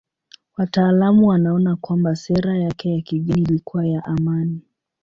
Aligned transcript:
Wataalamu 0.57 1.27
wanaona 1.27 1.75
kwamba 1.75 2.15
sera 2.15 2.57
yake 2.57 2.95
ya 2.95 3.01
kigeni 3.01 3.41
ilikuwa 3.41 3.85
ya 3.87 4.05
amani. 4.05 4.61